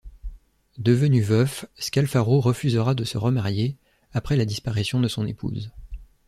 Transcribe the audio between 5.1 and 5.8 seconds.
épouse.